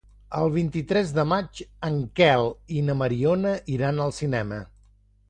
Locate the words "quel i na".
2.21-2.97